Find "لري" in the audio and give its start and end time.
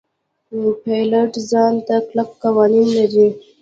2.97-3.27